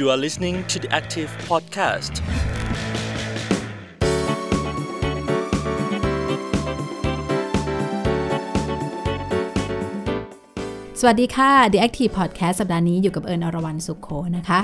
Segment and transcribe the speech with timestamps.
[0.00, 2.14] You are listening to the Active Podcast.
[11.00, 14.60] สวัสดีค่ะ The Active Podcast สัปดาห์นี้อยู่กับเอิญอรวรรณสุขโขนะคะ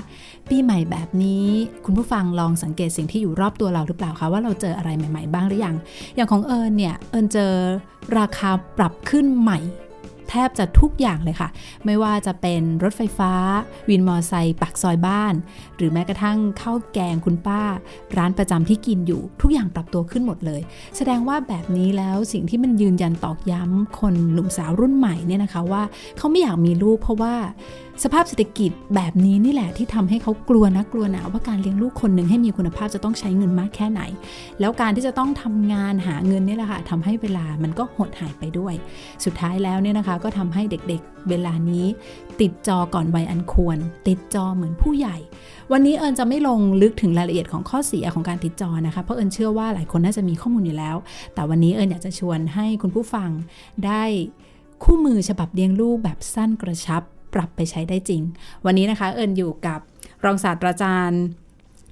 [0.50, 1.46] ปีใหม่แบบนี้
[1.84, 5.76] คุณผู้ฟังลองสังเกตสิ่งที่อยู่รอบตัวเราหรือเปล่าคะว่าเราเจออะไรใหม่ ๆ บ้างหรือยัง
[6.16, 7.52] อย่างของเอิญเนี่ย เอิญเจอ
[8.18, 9.58] ราคาปรับขึ้นใหม่
[10.30, 11.48] แทบจะทุกอย่างเลยค่ะ
[11.84, 13.32] ไม่ว่าจะเป็นรถไฟฟ้า
[13.88, 15.34] วินมอไซค์ปักซอยบ้าน
[15.76, 17.62] หรือแม้กระทั่งข้าวแกงคุณป้า
[18.16, 20.60] ร้านประจำที่กินอยู่ ทุกอย่างปรับตัวขึ้นหมดเลย
[20.96, 25.82] แสดงว่าแบบนี้แล้วสิ่งที่มันยืนยันตอกย้ำคนหนุ่มสาวรุ่นใหม่เนี่ยนะคะว่า
[26.16, 27.34] เขาไม่อยากมีลูกเพราะว่า
[28.04, 34.02] สภาพเศรษฐกิจแบบนี้นี่แหละที่ทำให้เขากลัวนะกลัวหนาวว่าการเลี้ยงลูกคนหนึ่งให้มีคุณภาพจะต้องใช้เงินมากแค่ไหน
[34.60, 38.74] แล้วการที่จะต้องทำงานหาเงินนี่แหละค่ะทำให้เวลามันก็หดหายไปด้วย
[39.24, 41.86] สุดท้ายแล้วเนี่ยนะคะก็ทำให้เด็กๆ เวลานี้
[42.40, 45.16] ติดจอก่อนวัยอันควร ติดจอเหมือนผู้ใหญ่
[45.72, 50.96] วันนี้เอิญจะไม่ลงลึกถึงรายละเอียดของข้อเสียของการติดจอนะคะ เพราะเอิญเชื่อว่าหลายคนน่าจะมีข้อมูลอยู่แล้ว
[51.34, 53.30] แต่วันนี้เอิญอยากจะชวนให้คุณผู้ฟัง
[53.86, 54.02] ได้
[54.84, 57.02] คู่มือฉบับเลี้ยงลูกแบบสั้นกระชับ
[57.34, 58.22] ปรับไปใช้ได้จริง
[58.64, 59.80] วันนี้นะคะเอิญอยู่กับ
[60.24, 61.22] รองศาสตราจารย์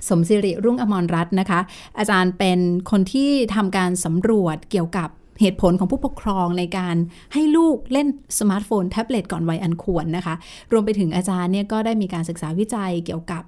[0.09, 1.61] สมศิริรุ่งอมรรัตน์นะคะ
[1.99, 2.59] อาจารย์เป็น
[2.91, 5.09] คนที่ทำการสำรวจเกี่ยวกับ
[5.41, 6.97] เหตุผลของผู้ปกครองในการ
[7.35, 10.35] ให้ลูกเล่นสมาร์ทโฟน แท็บเล็ตก่อนวัยอันควรนะคะ
[10.73, 13.43] รวมไปถึงอาจารย์เนี่ยก็ได้มีการศึกษาวิจัยเกี่ยวกับ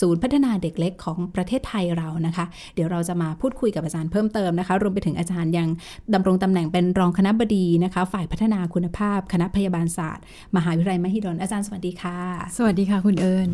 [0.00, 2.44] ศูนย์พัฒนาเด็กเล็กของประเทศไทยเรานะคะ
[2.74, 5.68] เดี๋ยวเราจะมาพูดคุยกับอาจารย์เพิ่มเติมนะคะ รวมไปถึงอาจารย์ยัง
[6.14, 10.24] ดำรงตำแหน่งเป็นรองคณะบดีนะคะ ฝ่ายพัฒนาคุณภาพ คณะพยาบาลศาสตร์
[10.56, 12.18] มหาวิทยาลัยมหิดลอาจารย์สวัสดีค่ะ
[12.56, 13.48] สวัสดีค่ะคุณเอิญ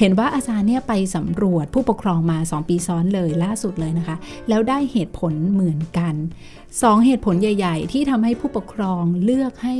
[0.00, 4.16] เห็นว่าอาจารย์เนี่ยไปสำรวจผู้ปกครองมา 2 ปีซ้อนเลยล่าสุดเลยนะคะ
[4.48, 6.14] แล้วได้เหตุผลเหมือนกัน
[6.60, 9.74] 2 เหตุผลใหญ่ ๆ ที่ทำให้ผู้ปกครองเลือกให้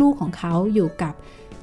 [0.00, 1.14] ลูกๆของเขาอยู่กับ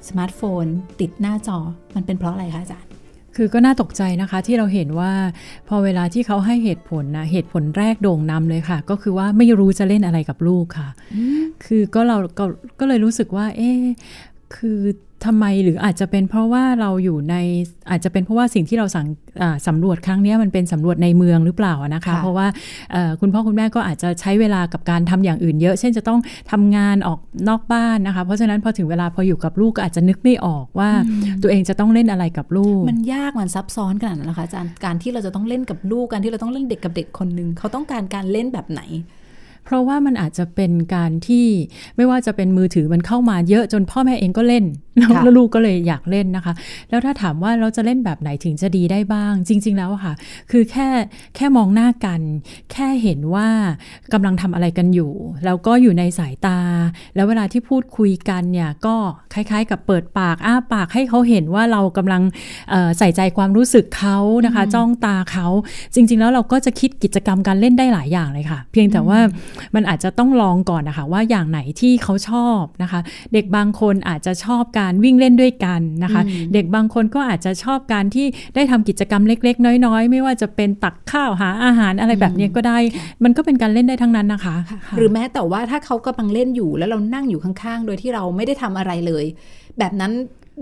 [0.07, 0.65] สมาร์ทโฟน
[0.99, 1.57] ติดหน้าจอ
[1.95, 2.89] มันเป็นเพราะอะไรคะอาจารย์
[3.35, 5.11] คือก็น่าตกใจนะคะที่เราเห็นว่า
[5.67, 10.89] พอเวลาที่เขาให้เหตุผลนะเหตุผลแรกโด่งนำเลยค่ะ ก็คือว่าไม่รู้จะเล่นอะไรกับลูกค่ะ
[11.65, 12.45] คือก็เราก็
[12.79, 13.71] ก็เลยรู้สึกว่า เอ๊
[14.55, 14.79] คือ
[15.25, 17.35] ทำไมหรืออาจจะเป็นเพราะว่าเราอยู่ใน
[17.89, 19.07] อาจจะเป็นเพราะว่าสิ่งที่เราสัง
[19.67, 22.47] สำรวจครั้งนี้มันเป็นสำรวจในเมืองหรือเปล่านะคะ เพราะว่า
[23.21, 26.19] คุณพ่อคุณแม่ก็อาจจะใช้เวลากับการทำอย่างอื่นเยอะ เช่นจะต้อง
[26.51, 30.89] ทำงานออกนอกบ้านนะคะ เพราะฉะนั้นพอถึงเวลาพออยู่กับลูกก็อาจจะนึกไม่ออกว่า
[31.41, 38.81] ตัวเองจะต้องเล่นอะไรกับลูก มันยากมันซับซ้อนขนาดนั้นนะคะอาจารย์การที่เราจะต้องเล่นกับลูกการที่เราต้องเล่นเด็กกับเด็กคนหนึ่งเขาต้องการการเล่นแบบไหน
[39.65, 41.47] เพราะว่ามันอาจจะเป็นการที่
[41.97, 44.65] ไม่ว่าจะเป็นมือถือมันเข้ามาเยอะจนพ่อแม่เองก็เล่น
[45.23, 46.53] แล้วลูกก็เลยอยากเล่นนะคะ
[46.89, 50.13] แล้วถ้าถามว่าเราจะเล่นแบบไหนถึงจะดีได้บ้าง จริง ๆ แล้วค่ะ
[50.51, 50.87] คือแค่
[51.35, 52.21] แค่มองหน้ากัน
[52.71, 53.47] แค่เห็นว่า
[54.13, 55.11] กำลังทำอะไรกันอยู่
[55.45, 56.59] แล้วก็อยู่ในสายตา
[57.15, 58.95] แล้วเวลาที่พูดคุยกันเนี่ยก็
[59.33, 62.21] คล้าย ๆ กับเปิดปากอ้าปากให้เขาเห็นว่าเรากำลัง
[62.97, 65.47] ใส่ใจความรู้สึกเขานะคะ จ้องตาเขา
[65.93, 69.19] จริง ๆ แล้วเราก็จะคิดกิจกรรมการเล่นได้หลายอย่างเลยค่ะ เพียงแต่ว่า
[69.75, 72.99] มันอาจจะต้องลองก่อนนะคะว่าอย่างไหนที่เขาชอบนะคะ
[73.33, 76.21] เด็กบางคนอาจจะชอบการวิ่งเล่นด้วยกันนะคะ
[76.53, 82.77] เด็กบางคนก็อาจจะชอบการที่ได้ทำกิจกรรมเล็ก ๆ น้อย ๆ ไม่ว่าจะเป็นตักข้าวหาอาหารอะไรแบบนี้ก็ได้
[83.23, 84.55] มันก็เป็นการเล่นได้ทั้งนั้นนะคะ
[84.97, 89.25] หรือแม้แต่ว่าถ้าเขากำลังเล่นอยู่แล้วเรานั่งอยู่ข้างๆ โดยที่เราไม่ได้ทำอะไรเลย
[89.79, 90.11] แบบนั้น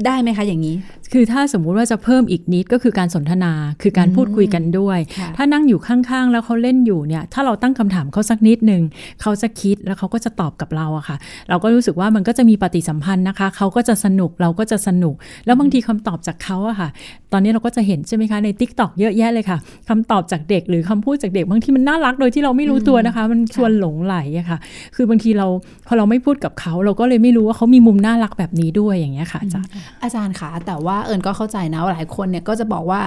[0.05, 0.75] ได้ไหมคะอย่างนี้
[1.13, 3.51] คือถ้าสมมุติว่าจะเพิ่มอีกนิดก็คือการสนทนา
[3.81, 4.99] คือการพูดคุยกันด้วย
[5.37, 8.81] ถ้านั่งอยู่ข้างๆ แล้วเขาเล่นอยู่เนี่ย ถ้าเราตั้งคำถามเขาสักนิดหนึ่ง
[9.21, 11.17] เขาจะคิดแล้วเขาก็จะตอบกับเราอะค่ะ
[11.49, 15.15] เราก็รู้สึกว่ามันก็จะมีปฏิสัมพันธ์นะคะ เขาก็จะสนุกเราก็จะสนุก
[15.45, 16.89] แล้วบางทีคำตอบจากเขาอะค่ะ
[17.33, 19.57] ตอนนี้เราก็จะเห็นใช่ไหมคะใน TikTok เยอะแยะเลยค่ะ
[19.89, 24.57] คำตอบจากเด็กหรือคำพูดจากเด็กบางทีมันน่ารักโดยที่เราไม่รู้ตัวนะคะ มันชวนหลงใหลอะค่ะ
[24.95, 25.47] คือบางทีเรา
[25.87, 29.69] พอเราไม่พูดกับเขาเราก็เลยไม่รู้ว่าเขามีมุมน่ารักแบบนี้ด้วยอย่างเงี้ยค่ะอาจารย์
[30.03, 33.01] อาจารย์คะแต่ว่าเอิญก็เข้าใจนะหลายคนเนี่ยก็จะบอกว่า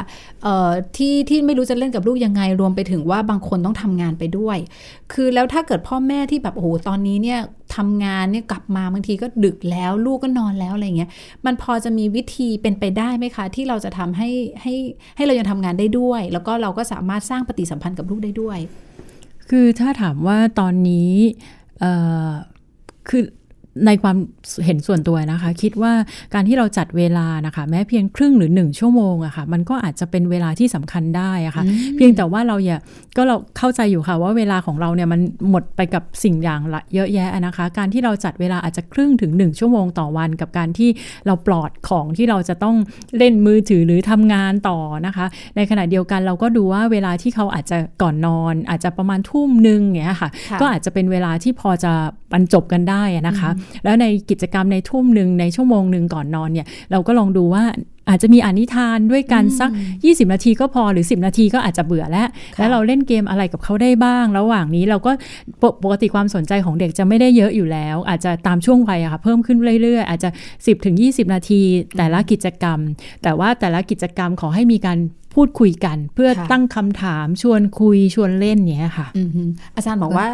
[0.97, 4.59] ที่ที่ไม่รู้จะเล่นกับลูกยังไงรวมไปถึงว่าบางคนต้องทำงานไปด้วย
[5.13, 7.41] คือแล้วถ้าเกิดพ่อแม่ที่แบบโอ้โหตอนนี้เนี่ย
[7.77, 11.10] ทำงานเนี่ยกลับมาบางทีก็ดึกแล้วลูกก็นอนแล้วอะไรเงี้ย
[11.47, 14.31] มันพอจะมีวิธีเป็นไปได้ไหมคะ ที่เราจะทำให้
[14.63, 14.75] ให้
[15.16, 18.59] ให้เรายังทำงานได้ด้วย แล้วก็เราก็สามารถสร้างปฏิสัมพันธ์กับลูกได้ด้วย
[19.51, 21.13] คือถ้าถามว่าตอนนี้
[23.09, 23.22] คือ
[23.87, 24.17] ในความ
[24.65, 25.93] เห็นส่วนตัวนะคะ คิดว่า
[26.34, 31.65] การที่เราจัดเวลานะคะ แม้เพียงครึ่งหรือหนึ่งชั่วโมงอะค่ะ มันก็อาจจะเป็นเวลาที่สำคัญได้อะค่ะ
[31.97, 32.78] เพียงแต่ว่าเราอย่า
[33.17, 35.21] ก็เราเข้าใจอยู่ค่ะว่าเวลาของเราเนี่ยมัน
[35.51, 40.91] หมดไปกับสิ่งอย่างละเยอะแยะนะคะ การที่เราจัดเวลาอาจจะครึ่งถึงหนึ่งชั่วโมงต่อวัน กับการที่
[41.27, 42.77] เราปลอดของที่เราจะต้อง
[43.19, 45.27] เล่นมือถือหรือทำงานต่อนะคะ
[45.57, 51.93] ในขณะเดียวกันเราก็ดูว่าเวลาที่เขาอาจจะก่อนนอน อาจจะประมาณทุ่มหนึ่งอย่างเงี้ยค่ะค่ะ ก็อาจจะเป็นเวลาที่พอจะ
[52.33, 53.51] บรรจบกันได้อะนะคะ
[53.84, 57.65] แล้วในกิจกรรมในทุ่มหนึ่งในชั่วโมงหนึ่งก่อนนอนเนี่ยเราก็ลองดูว่า
[58.08, 59.70] อาจจะมีอานิทานด้วยกันสัก
[60.03, 65.12] 20 นาทีก็พอหรือ 10 นาทีก็อาจจะเบื่อแล้วค่ะแล้วเราเล่นเกมอะไรกับเขาได้บ้าง ระหว่างนี้เราก็
[65.62, 71.62] ปกปกติความสนใจของเด็กจะไม่ได้เยอะอยู่แล้ว อาจจะตามช่วงวัยอะค่ะเพิ่มขึ้นเรื่อยๆ อาจจะ 10ถึง20 นาที
[71.97, 72.78] แต่ละกิจกรรม
[73.22, 75.00] แต่ว่าแต่ละกิจกรรมขอให้มีการ
[75.41, 79.42] พูดคุยกันเพื่อค่ะตั้งคำถามชวนคุยชวนเล่นอย่างเนี้ยค่ะอือฮึ
[79.76, 80.26] อาจารย์บอกว่า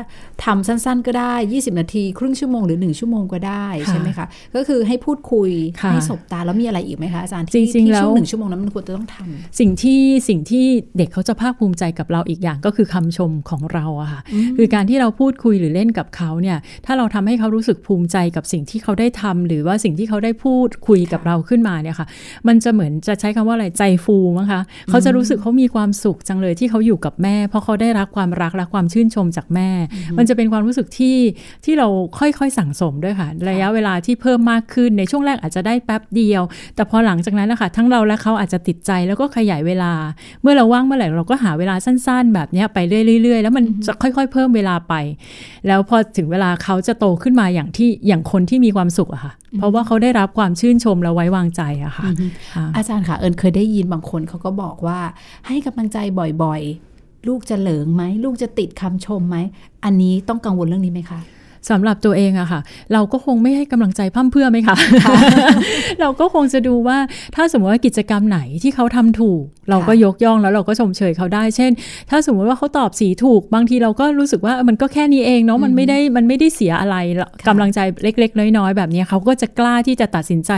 [0.45, 5.51] ทำสั้นๆก็ได้ 20 นาที ครึ่งชั่วโมงหรือ 1 ชั่วโมงก็ได้ค่ะใช่ไหมคะ ก็คือให้พูดคุย
[5.83, 10.65] ค่ะให้สบตาแล้วมีอะไรอีกไหมคะอาจารย์ที่จริงๆที่แล้วช่วงหนึ่งชั่วโมงนั้นมันควรจะต้องทำสิ่งที่สิ่งที่
[10.97, 14.21] เด็กเขาจะภาคภูมิใจกับเราอีกอย่างก็คือคำชมของเราอะค่ะ
[14.57, 22.07] คือการที่เราพูดคุยหรือเล่นกับเขาเนี่ยถ้าเราทำให้เขารู้สึกภูมิใจกับสิ่งที่เขาได้ทำหรือว่าสิ่งที่เขาได้พูดคุยกับเราขึ้นมาเนี่ยค่ะ
[22.49, 24.61] มันจะเหมือนจะใช้คำว่าอะไรใจฟูมั้งคะ
[24.91, 29.71] เขาจะรู้สึกเขามีความสุขจังเลยที่เขาอยู่กับแม่ เพราะเขาได้รับความรักและความชื่นชมจากแม่
[30.19, 31.17] มันจะเป็นความรู้สึกที่
[31.65, 31.89] ที่เรา
[32.19, 36.43] ค่อยๆสั่งสมด้วยค่ะ ระยะเวลาที่เพิ่มมากขึ้นในช่วงแรกอาจจะได้แป๊บเดียว
[36.75, 39.93] แต่พอหลังจากนั้นนะคะ ทั้งเราและเขาอาจจะติดใจแล้วก็ขยายเวลา
[40.43, 42.79] เมื่อเราว่างเมื่อไหร่เราก็หาเวลาสั้น ๆ แบบเนี้ยไป
[43.23, 44.95] เรื่อย ๆ แล้วมันจะค่อย ๆ เพิ่มเวลาไป
[45.67, 52.05] แล้วพอถึงเวลาเขาจะโตขึ้นมาอย่างที่อย่างคนที่มีความสุขอะค่ะ เพราะว่าเขาได้รับความชื่นชมและไว้วางใจอะค่ะ
[52.55, 54.99] ค่ะอาจารย์ค่ะเอิญเคยได้ยินบางคนเขาก็บอกว่า
[55.47, 55.99] ให้กำลังใจ
[56.43, 59.37] บ่อยๆ ลูกจะเหลิงไหมลูกจะติดคำชมไหม
[59.85, 61.21] อันนี้ต้องกังวลเรื่องนี้ไหมคะ
[61.71, 62.61] สำหรับตัวเองอะค่ะ
[62.93, 64.77] เราก็คงไม่ให้กำลังใจพร่ำเพรื่อไหมคะ
[66.01, 66.99] เราก็คงจะดูว่า
[67.37, 71.73] ถ้าสมมติว่ากิจกรรมไหนที่เขาทำถูกเราก็ยกย่องแล้วเราก็ชมเชยเขาได้ เช่น
[72.11, 76.97] ถ้าสมมติว่าเขาตอบสีถูก บางทีเราก็รู้สึกว่ามันก็แค่นี้เองเนาะมันไม่ได้มันไม่ได้เสียอะไร
[77.49, 80.53] กำลังใจเล็ก ๆ น้อย ๆ แบบนี้เขาก็จะกล้าที่จะตัดสินใจ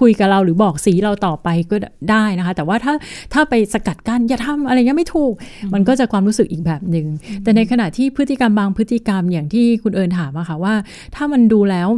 [0.00, 1.76] คุยกับเราหรือบอกสีเราต่อไปก็
[2.10, 2.94] ได้นะคะ แต่ว่าถ้า
[3.32, 5.32] ถ้าไปสกัดกั้นอย่าทำอะไรเงี้ยไม่ถูก
[5.74, 7.06] มันก็จะความรู้สึกอีกแบบหนึ่ง
[7.42, 10.74] แต่ในขณะที่พฤติกรรมบางพฤติกรรมอย่างที่คุณเอิญถามอะค่ะว่า
[11.14, 11.88] ถ้ามันดูแล้ว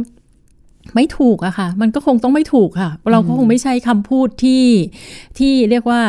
[0.95, 4.63] ไม่ถูกอะค่ะ มันก็คงต้องไม่ถูกค่ะ เราก็คงไม่ใช้คำพูดที่
[5.39, 6.01] ที่เรียกว่า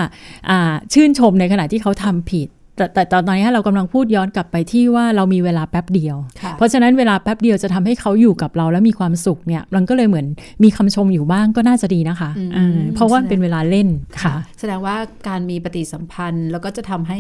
[0.51, 10.27] อ่าชื่นชมในขณะที่เขาทำผิดแต่แต่ตอนนี้เรากำลังพูดย้อนกลับไปที่ว่าเรามีเวลาแป๊บเดียวค่ะเพราะฉะนั้นเวลาแป๊บเดียวจะทำให้เขาอยู่กับเราแล้วมีความสุขเนี่ยมันก็เลยเหมือน
[10.65, 13.89] มีคำชมอยู่บ้างก็น่าจะดีนะคะอืมเออเพราะว่าเป็นเวลาเล่น
[14.23, 14.97] ค่ะ แสดงว่า
[15.29, 17.19] การมีปฏิสัมพันธ์ แล้วก็จะทำให้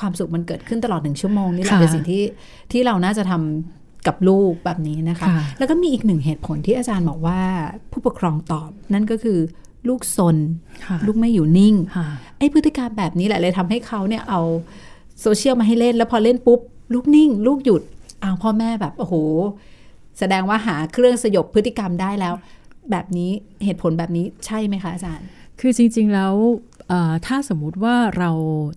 [0.00, 2.22] ความสุขมันเกิดขึ้นตลอดหนึ่งชั่วโมงนี่แหละค่ะเป็นสิ่งที่
[2.72, 7.40] ที่เราน่าจะทำ กับลูกแบบนี้นะคะค่ะแล้วก็มีอีกหนึ่งเหตุผลที่อาจารย์บอกว่า
[7.90, 9.38] ผู้ปกครองตอบนั่นก็คือ
[9.88, 10.36] ลูกซน
[10.86, 12.06] ค่ะลูกไม่อยู่นิ่งค่ะ
[12.38, 14.40] ไอ้พฤติกรรมแบบนี้แหละเลยทำให้เขาเนี่ยเอา
[15.20, 16.60] โซเชียลมาให้เล่น แล้วพอเล่นปุ๊บ
[16.94, 17.82] ลูกนิ่ง ลูกหยุด
[18.22, 19.14] อ้าวพ่อแม่แบบโอ้โห
[20.18, 22.34] แสดงว่าหาเครื่องสยบพฤติกรรมได้แล้ว
[22.90, 23.30] แบบนี้
[23.64, 25.26] เหตุผลแบบนี้ใช่ไหมคะอาจารย์
[25.60, 26.34] คือจริง ๆ แล้ว
[26.75, 26.75] เอ่อ
[27.26, 28.30] ถ้าสมมุติว่าเรา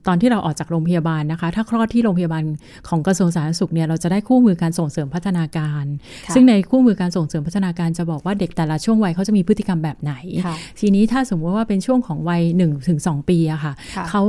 [0.08, 2.44] ตอนที่เราออกจากโรงพยาบาลนะคะ ถ้าคลอดที่โรงพยาบาล
[2.88, 5.86] ของกระทรวงสาธารณสุขเนี่ยเราจะได้คู่มือการส่งเสริมพัฒนาการ
[6.26, 10.14] ค่ะซึ่งในคู่มือการส่งเสริมพัฒนาการจะบอกว่าเด็กแต่ละช่วงวัยเขาจะมีพฤติกรรมแบบไหน
[10.46, 14.24] ค่ะทีนี้ถ้าสมมติว่าเป็นช่วงของวัย1ถึง2ปีอะค่ะค่ะเขา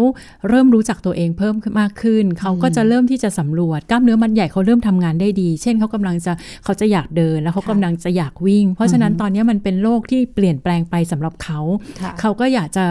[0.49, 6.33] เริ่มรู้จักตัวเองเพิ่มมากขึ้น เขาก็จะเริ่มที่จะสำรวจกล้ามเนื้อมัดใหญ่เขาเริ่มทำงานได้ดี เช่นเขากำลังจะ
[6.65, 11.61] เขาจะอยากเดินแล้วเขาค่ะกำลังจะอยากวิ่ง เพราะฉะนั้นตอนนี้มันเป็นโลกที่เปลี่ยนแปลงไปสำหรับเขา
[12.01, 12.85] ค่ะเขาก็อยากจะ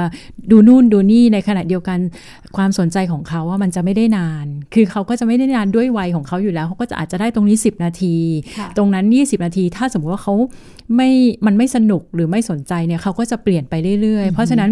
[0.52, 2.00] ดูนู่นดูนี่ในขณะเดียวกัน
[2.58, 8.16] ความสนใจของเขาว่ามันจะไม่ได้นาน คือเขาก็จะไม่ได้นานด้วยวัยของเขาอยู่แล้ว เขาก็จะอาจจะได้ตรงนี้ 10 นาที
[8.58, 10.34] ค่ะตรงนั้น 20 นาที ถ้าสมมติว่าเขา
[10.96, 11.10] ไม่
[11.46, 14.72] มันไม่สนุกหรือไม่สนใจเนี่ยเขาก็จะเปลี่ยนไปเรื่อยๆ เพราะฉะนั้น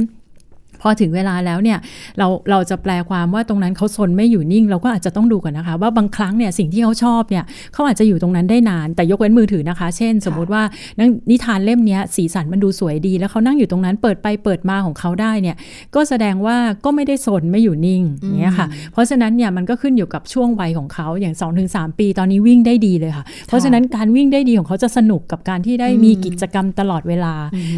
[0.82, 1.78] พอถึงเวลาแล้วเนี่ย
[2.18, 7.44] เราเราจะแปลความว่าตรงนั้นเขาซนไม่อยู่นิ่ง เราก็อาจจะต้องดูก่อนนะคะ ว่าบางครั้งเนี่ยสิ่งที่เขาชอบเนี่ย
[7.74, 10.64] เขาอาจจะอยู่ตรงนั้นได้นานแต่ยกเว้นมือถือนะคะ เช่น สมมุติว่า
[11.00, 15.56] นังนิทานเล่มเนี้ยสีสันมันดูสวยดี แล้วเขานั่งอยู่ตรงนั้นเปิดไปเปิดมาของเขาได้เนี่ย
[15.96, 21.36] ก็แสดงว่าก็ไม่ได้สนไม่อยู่นิ่งอย่างเงี้ยค่ะเพราะฉะนั้นเนี่ยมันก็ขึ้นอยู่กับช่วงวัยของเขาอย่าง
[21.68, 27.34] 2-3 ปีตอนนี้วิ่งได้ดีเลยค่ะ เพราะฉะนั้นการวิ่งได้ดีของเขาจะสนุกกับการที่ได้มีกิจกรรมตลอดเวลา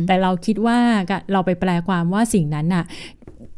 [0.08, 0.78] แต่เราคิดว่า
[1.32, 2.84] เราไปแปลความว่าสิ่งนั้นน่ะ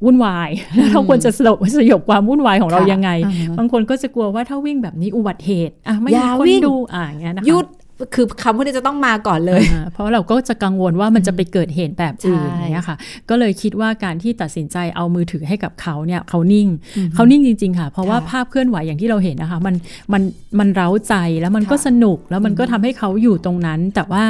[0.05, 7.67] วุ่นวายแล้วเราควรจะสลบสยบความวุ่นวายของเราค่ะยังไงอ่าฮะบางคนก็จะกลัวว่าถ้าวิ่งแบบนี้อุบัติเหตุอะไม่อย่ามีคนวิ่งดูอะอย่างเงี้ยนะคะหยุด
[8.15, 12.97] คือคำพวกนี้จะต้องมาก่อนเลยอ่าเพราะเราก็จะกังวลว่ามันจะไปเกิดเหตุแบบอื่นใช่อย่างเงี้ยค่ะ
[13.29, 16.67] ก็เลยคิดว่าการที่ตัดสินใจเอามือถือให้กับเขาเนี่ยเขานิ่ง
[17.15, 19.75] เขานิ่งจริง ๆ ค่ะ เพราะว่าค่ะภาพเคลื่อนไหวอย่างที่เราเห็นนะคะ มัน
[20.13, 20.21] มัน
[20.59, 24.23] มันเร้าใจแล้วมันก็ค่ะสนุกแล้วมันก็ทำให้เขาอยู่ตรงนั้น แต่ว่า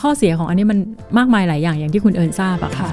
[0.00, 0.78] ข้อเสียของอันนี้มัน
[1.18, 2.90] มากมายหลายอย่างอย่างที่คุณเอิญทราบอะค่ะ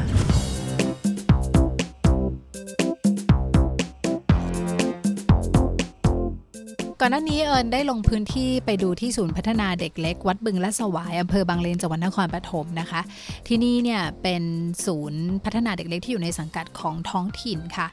[7.01, 13.01] ก่อนหน้านี้เอิญได้ลงพื้นที่ไปดูที่ศูนย์พัฒนาเด็กเล็ก วัดบึงและสวายอำเภอบางเลนจังหวัดนครปฐมนะคะ
[13.47, 14.43] ที่นี่เนี่ยเป็น
[14.85, 17.87] ศูนย์พัฒนาเด็กเล็กที่อยู่ในสังกัดของท้องถิ่นค่ะ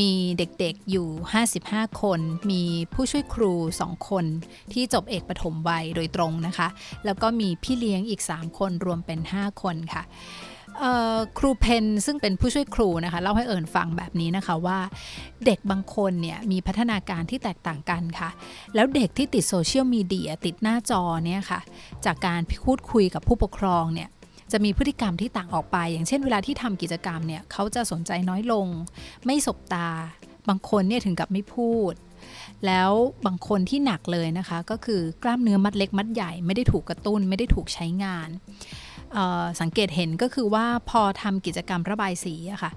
[0.00, 1.08] มีเด็กๆอยู่
[1.52, 3.52] 55 คน มีผู้ช่วยครู
[3.84, 4.24] 2 คน
[4.72, 6.68] ที่จบเอกปฐมวัยโดยตรงนะคะ
[7.04, 10.02] แล้วก็มีพี่เลี้ยงอีก 3 คนรวมเป็น 5 คนค่ะ
[11.38, 14.78] ครูเพนซึ่งเป็นผู้ช่วยครูนะคะเล่าให้เอิญฟังแบบนี้นะคะว่า
[15.46, 18.30] เด็กบางคนเนี่ยมีพัฒนาการที่แตกต่างกันค่ะ
[18.74, 21.60] แล้วเด็กที่ติดโซเชียลมีเดียติดหน้าจอเนี่ยค่ะ
[22.04, 24.08] จากการพูดคุยกับผู้ปกครองเนี่ย
[24.52, 28.66] จะมีพฤติกรรมที่ต่างออกไป อย่างเช่นเวลาที่ทำกิจกรรมเนี่ยเขาจะสนใจน้อยลง
[29.26, 29.88] ไม่สบตา
[30.48, 31.94] บางคนเนี่ยถึงกับไม่พูด
[32.66, 32.90] แล้ว
[33.26, 38.28] บางคนที่หนักเลยนะคะ ก็คือกล้ามเนื้อมัดเล็กมัดใหญ่ไม่ได้ถูกกระตุ้น ไม่ได้ถูกใช้งาน
[39.60, 42.72] สังเกตเห็นก็คือว่าพอทำกิจกรรมระบายสีอะค่ะ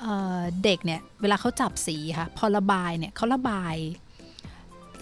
[0.00, 3.76] เเด็กเนี่ยเวลาเขาจับสีค่ะพอระบายเนี่ยเขาระบาย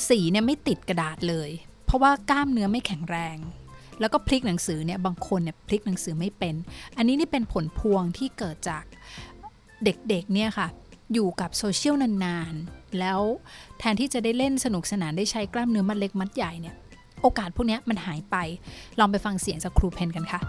[0.08, 1.50] สีเนี่ยไม่ติดกระดาษเลย
[1.86, 3.36] เพราะว่ากล้ามเนื้อไม่แข็งแรง
[4.00, 6.54] แล้วก็พลิกหนังสือเนี่ยบางคนเนี่ยพลิกหนังสือไม่เป็น
[6.96, 8.84] อันนี้นี่เป็นผลพวงที่เกิดจาก
[9.84, 10.68] เด็กๆเนี่ยค่ะ
[11.12, 13.20] อยู่กับโซเชียลนานๆ แล้ว
[13.78, 16.74] แทนที่จะได้เล่นสนุกสนานได้ใช้กล้ามเนื้อมัดเล็กมัดใหญ่เนี่ย
[17.22, 18.36] โอกาสพวกนี้มันหายไป
[18.98, 20.40] ลองไปฟังเสียงจากครูเพนกันค่ะ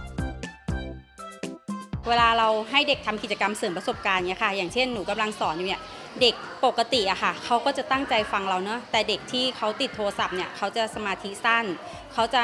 [2.10, 5.82] เวลาเราให้เด็กทำกิจกรรมเสริมประสบการณ์เนี่ยค่ะ อย่างเช่นหนูกำลังสอนอยู่เนี่ย
[6.22, 6.34] เด็ก
[6.66, 11.66] ปกติอะค่ะเขาก็จะตั้งใจฟังเราเนอะแต่เด็กที่เขาติดโทรศัพท์เนี่ยเขาจะสมาธิสั้น
[12.14, 12.44] เขาจะ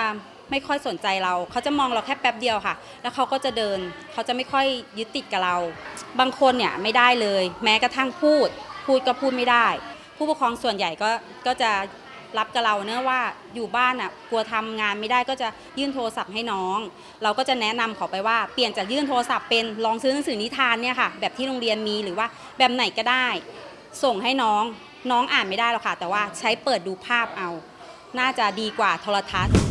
[0.52, 3.80] ไม่ค่อยสนใจเรา เขาจะมองเราแค่แป๊บเดียวค่ะ แล้วเขาก็จะเดิน
[4.14, 4.66] เขาจะไม่ค่อย
[4.98, 5.58] ยึดติดกับเรา
[6.20, 8.48] บางคนเนี่ยไม่ได้เลย แม้กระทั่งพูด
[8.86, 9.68] พูดก็พูดไม่ได้
[10.18, 11.12] ผู้ปกครองส่วนใหญ่ก็
[11.48, 11.72] ก็จะ
[12.38, 13.20] รับกับเราเนอว่า
[13.56, 15.48] อยู่บ้านอะกลัวทำงานไม่ได้ก็จะ
[15.80, 16.78] ยื่นโทรศัพท์ให้น้อง
[17.24, 23.28] เราก็จะแนะนำเขาไปว่าเปลี่ยนจากยื่นโทรศัพท์เป็นลองซื้อหนังสือนิทานเนี่ยค่ะ แบบที่โรงเรียนมีหรือว่าแบบไหนก็ได้
[24.04, 24.64] ส่งให้น้อง
[25.12, 27.50] น้องอ่านไม่ได้หรอกค่ะ แต่ว่าใช้เปิดดูภาพเอา
[28.20, 29.69] น่าจะดีกว่าโทรทัศน์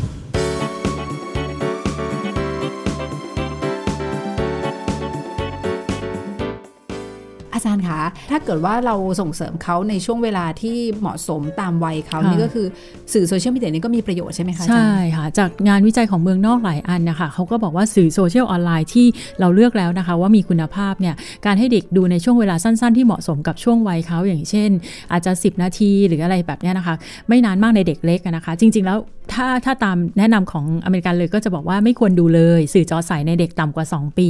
[7.68, 12.66] จารย์คะถ้าเกิดว่าเราส่งเสริมเขาในช่วงเวลาที่เหมาะสมตามวัยเขาค่ะนี่ก็คือ
[13.12, 19.06] สื่อโซเชียลมีเดียนี่ก็มีประโยชน์ใช่ไหมคะอาจารใช่ย์ค่ะ จากงานวิจัยของเมืองนอกหลายอันนะคะเขาก็บอกว่าสื่อโซเชียลออนไลน์ที่
[19.40, 21.14] เราเลือกแล้วนะคะ ว่ามีคุณภาพเนี่ย
[21.46, 24.70] การให้เด็กดูในช่วงเวลาสั้น ๆ ที่เหมาะสมกับช่วงวัยเขาอย่างเช่น
[25.12, 26.94] อาจจะ 10 นาทีหรืออะไรแบบเนี้ยนะคะ
[27.28, 28.98] ไม่นานมากในเด็กเล็กอะนะคะ จริง ๆ แล้ว
[29.34, 34.28] ถ้าถ้าตามแนะนำของอเมริกันเลยก็จะบอกว่าไม่ควรดูเลย สื่อจอใสในเด็กต่ำกว่า 2 ปี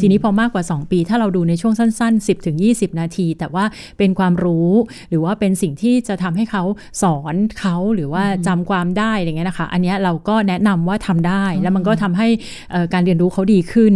[0.00, 3.64] ทีนี้พอมากกว่า 2 ปี ถ้าเราดูในช่วงสั้น ๆ 10ถึง20นาที แต่ว่า
[3.98, 4.70] เป็นความรู้
[5.10, 6.62] หรือว่าเป็นสิ่งที่จะทำให้เขา
[7.02, 12.28] สอนเขาหรือว่าจำความได้อะไรเงี้ยนะคะอันเนี้ยเราก็แนะนำว่าทำได้แล้วมันก็ทำให้
[12.70, 13.92] เอ่อการเรียนรู้เขาดีขึ้น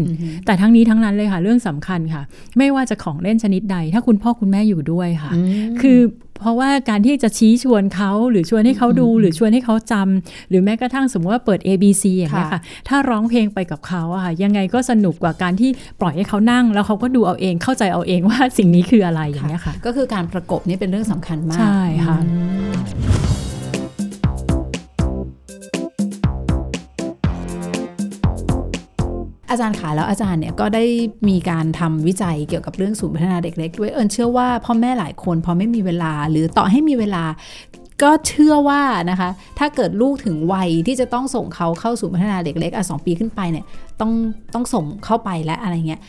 [0.46, 2.22] แต่ทั้งนี้ทั้งนั้นเลยค่ะ เรื่องสำคัญค่ะ
[2.58, 5.30] ไม่ว่าจะของเล่นชนิดใด ถ้าคุณพ่อคุณแม่อยู่ด้วยค่ะ
[5.80, 6.00] คือ
[6.40, 22.18] เพราะว่าการที่จะชี้ชวนเขาหรือชวนให้เขาดู หรือชวนให้เขาจำหรือแม้กระทั่งสมมติว่าเปิด A B C อย่างเงี้ยค่ะ ถ้าร้องเพลงไปกับเขาอะค่ะ ยังไงก็สนุกกว่าการที่ปล่อยให้เขานั่ง แล้วเขาก็ดูเอาเองเข้าใจเอาเองว่าสิ่งนี้คืออะไรอย่างเงี้ยค่ะ ก็คือการประกบนี่เป็นเรื่องสำคัญมาก ใช่ค่ะ
[29.50, 30.84] อาจารย์ขาแล้วอาจารย์เนี่ยก็ได้
[31.28, 37.24] มีการทำวิจัยเกี่ยวกับเรื่องศูนย์พัฒนาเด็กเล็กด้วยเอิญเชื่อว่าพ่อแม่หลายคนพอไม่มีเวลาหรือต่อให้มีเวลา
[38.02, 43.64] ก็เชื่อว่านะคะ ถ้าเกิดลูกถึงวัยที่จะต้องส่งเขาเข้าศูนย์พัฒนาเด็กเล็กอะสองปีขึ้นไปเนี่ย
[44.00, 44.12] ต้อง
[44.54, 46.00] ต้องส่งเข้าไปและอะไรเงี้ย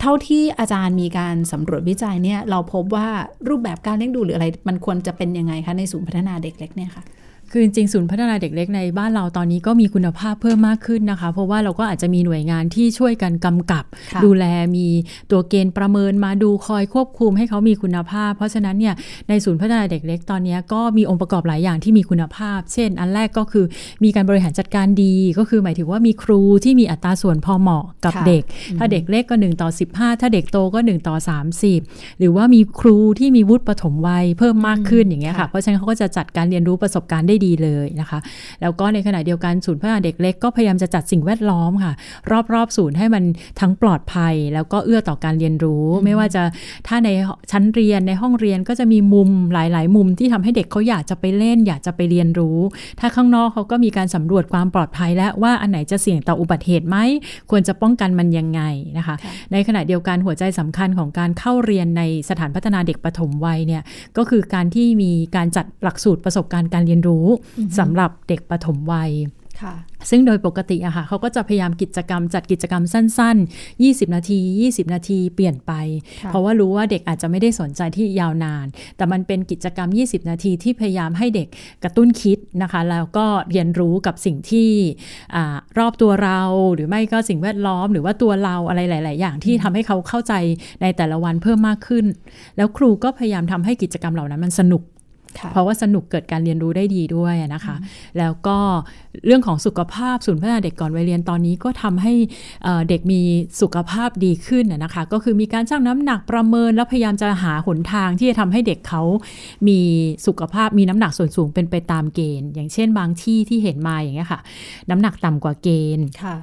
[0.00, 3.08] เท่าที่อาจารย์มีการสำรวจวิจัยเนี่ยเราพบว่า
[3.48, 7.04] รูปแบบการเลี้ยงดูหรืออะไร มันควรจะเป็นยังไงคะในศูนย์พัฒนาเด็กเล็กเนี่ยค่ะ
[7.52, 14.44] คือจริงๆศูนย์พัฒนาเด็กเล็กในบ้านเราตอนนี้ก็มีคุณภาพเพิ่มมากขึ้นนะคะ เพราะว่าเราก็อาจจะมีหน่วยงานที่ช่วยกันกำกับค่ะดูแล
[14.76, 14.86] มี
[15.30, 18.94] ตัวเกณฑ์ประเมินมาดูคอยควบคุมให้เขามีคุณภาพ เพราะฉะนั้นเนี่ย
[19.28, 23.64] ในศูนย์พัฒนาเด็กเล็กตอนนี้ก็มีองค์ประกอบหลายอย่างที่มีคุณภาพ เช่น อันแรกก็คือ
[24.04, 28.42] มีการบริหารจัดการดี ก็คือหมายถึงว่ามีครูที่มีอัตราส่วนพอเหมาะกับค่ะเด็ก
[28.78, 31.16] ถ้าเด็กเล็กก็1ต่อ15 ถ้าเด็กโตก็1ต่อ
[31.68, 38.18] 30 หรือว่ามีครูที่มีวุฒิปฐมวัยเพิ่มมากขึ้นอย่างเงี้ยค่ะค่ะเพราะฉะนั้นเขาก็จะจัดการเรียนรู้ประสบการณ์ได้ดีเลยนะคะ
[38.62, 41.92] แล้วก็ในขณะเดียวกันศูนย์พัฒนาเด็กเล็กก็พยายามจะจัดสิ่งแวดล้อมค่ะ
[42.52, 43.24] รอบๆศูนย์ให้มัน
[43.60, 46.42] ทั้งปลอดภัย แล้วก็เอื้อต่อการเรียนรู้ ไม่ว่าจะ
[46.86, 47.08] ถ้าใน
[47.50, 52.58] ชั้นเรียนในห้องเรียนก็จะมีมุมหลาย ๆ มุมที่ทำให้เด็กเขาอยากจะไปเล่น อยากจะไปเรียนรู้
[53.00, 56.96] ถ้าข้างนอกเขาก็มีการสำรวจความปลอดภัย และว่าอันไหนจะเสี่ยงต่ออุบัติเหตุไหม
[57.50, 58.60] ควรจะป้องกันมันยังไง
[58.98, 59.16] นะคะ
[59.52, 63.82] ในขณะเดียวกันหัวใจสำคัญของการเข้าเรียนในสถานพัฒนาเด็กปฐมวัยเนี่ย
[64.16, 67.26] ก็คือการที่มีการจัดหลักสูตรประสบการณ์การเรียนรู้
[67.78, 69.12] สำหรับเด็กปฐมวัย
[69.62, 69.74] ค่ะ
[70.10, 75.72] ซึ่งโดยปกติอะค่ะเขาก็จะพยายามกิจกรรมจัดกิจกรรมสั้น ๆ 20 นาที 20 นาทีเปลี่ยนไป
[76.22, 81.48] ค่ะเพราะว่ารู้ว่าเด็กอาจจะไม่ได้สนใจที่ยาวนาน แต่มันเป็นกิจกรรม 20 นาทีที่พยายามให้เด็ก
[81.84, 84.70] กระตุ้นคิดนะคะ แล้วก็เรียนรู้กับสิ่งที่
[85.34, 86.40] อารอบตัวเรา
[86.74, 90.34] หรือไม่ก็สิ่งแวดล้อม หรือว่าตัวเราอะไรหลาย ๆ อย่างที่ทำให้เขาเข้าใจ
[90.82, 92.04] ในแต่ละวันเพิ่มมากขึ้น
[92.56, 94.99] แล้วครูก็พยายามทำให้กิจกรรมเหล่านั้นมันสนุกค่ะ
[95.52, 97.76] เพราะว่าสนุกเกิดการเรียนรู้ได้ดีด้วยนะคะ
[98.18, 98.58] แล้วก็
[99.26, 102.12] เรื่องของสุขภาพศูนย์พัฒนาเด็กก่อนวัยเรียนตอนนี้ก็ทำให้
[102.64, 103.20] เอ่อเด็กมี
[103.60, 109.02] สุขภาพดีขึ้นนะนะคะ ก็คือมีการชั่งน้ำหนักประเมินแล้วพยายามจะหาหนทางที่จะทำให้เด็กเขา
[109.68, 109.80] มี
[110.26, 114.40] สุขภาพมีน้ำหนักส่วนสูงเป็นไปตามเกณฑ์ อย่างเช่นบางที่ที่เห็นมาอย่างเงี้ยค่ะ
[114.90, 115.68] น้ำหนักต่ำกว่าเก
[115.98, 116.36] ณฑ์ค่ะ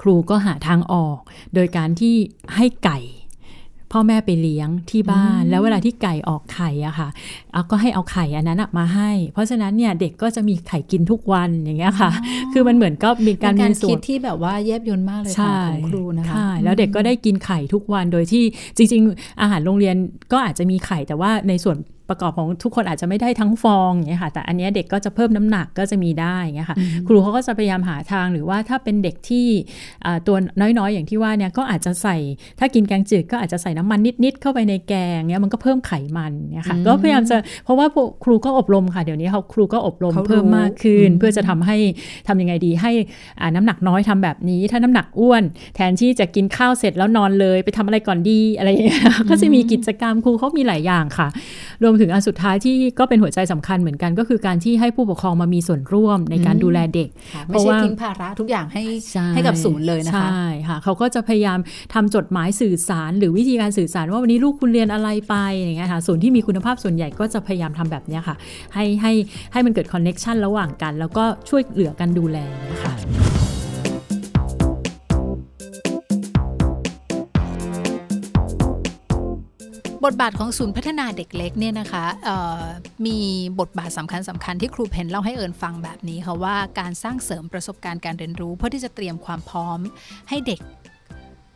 [0.00, 1.18] ครูก็หาทางออก
[1.54, 2.14] โดยการที่
[2.56, 2.98] ให้ไก่
[3.96, 7.08] พ่อแม่ไปเลี้ยงที่บ้าน แล้วเวลาที่ไก่ออกไข่อะค่ะ
[7.52, 12.10] เอาก็ให้เอาไข่อันนั้นอะมาให้ เพราะฉะนั้นเนี่ยเด็กก็จะมีไข่กินทุกวันอย่างเงี้ยค่ะ
[12.52, 18.44] คือมันเหมือนก็มีกาการรการมีส่คิวดนที่แบบว่าแยบยนต์มากเลยค่ะใช่ของครูนะคะใช่แล้วเด็กก็ได้กินไข่ทุกวันโดยที่
[18.76, 19.96] จริง ๆ อาหารโรงเรียน
[20.32, 21.76] ก็อาจจะมีไข่แต่ว่าในส่วน
[22.08, 29.46] ประกอบของทุกคนอาจจะไม่ได้ทั้งฟองอย่างเงี้ยค่ะแต่อันเนี้ยเด็กก็จะเพิ่มน้ำหนักก็จะมีได้อย่างเงี้ยค่ะครูเขาก็จะพยายามหาทางหรือว่าถ้าเป็นเด็กที่
[30.06, 32.16] อ่าตัวน้อยๆ อย่างที่ว่าเนี่ยก็อาจจะใส่
[32.58, 41.76] ถ้ากินแกงจืดก็อาจจะใส่น้ำมันนิดๆเข้าไปในแกงเนี้ยมันก็เพิ่มไขมันเนี่ยค่ะก็พยายามจะเพราะว่าพวกครูก็อบรมค่ะเดี๋ยวนี้เขาครูก็อบรมเขารู้เพิ่มมากขึ้นอืมเพื่อจะทำให้
[42.28, 42.92] ทำยังไงดีให้
[43.40, 45.42] อ่าน้ำหนักน้อยทำแบบนี้ ถ้าน้ำหนักอ้วน
[45.74, 51.28] แทนที่จะกินข้าวเสร็จแล้วนอนเลยไปทำอะไรก่อนดีอะไรอย่างเงี้ยก็จะมีกิจกรรมครูเขามีหลายอย่างค่ะ
[51.82, 58.82] รวมถึงอันสุดท้ายที่ก็เป็นหัวใจสำคัญเหมือนกัน ก็คือการที่ให้ผู้ปกครองมามีส่วนร่วมในการดูแลเด็กค่ะเพไม่ราะใช่ว่าทิ้งภาระทุกอย่างให้
[59.12, 61.58] ใช่ให้กับศูนย์เลยนะคะใช่ค่ะเขาก็จะพยายาม
[61.94, 68.36] ทำจดหมายสื่อสาร หรือวิธีการสื่อสารว่าวันนี้ลูกคุณเรียนอะไรไปอย่างเงี้ยค่ะศูนย์ที่มีคุณภาพส่วนใหญ่ก็จะพยายามทำแบบเนี้ยค่ะ
[68.74, 69.12] ให้ให้
[69.52, 72.38] ให้มันเกิดคอนเน็ชันระหว่างกัน แล้วก็ช่วยเหลือกันดูแล
[72.70, 73.43] นะคะ
[80.04, 82.04] บทบาทของศูนย์พัฒนาเด็กเล็กเนี่ยนะคะ
[83.06, 83.18] มี
[83.60, 89.78] บทบาทสำคัญสำคัญที่ครูเพนเล่าให้เอิญฟังแบบนี้ค่ะว่าการสร้างเสริมประสบการณ์การเรียนรู้ เพื่อที่จะเตรียมความพร้อม
[90.28, 90.60] ให้เด็ก